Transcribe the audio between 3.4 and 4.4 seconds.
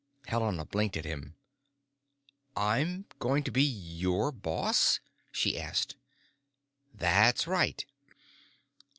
to be your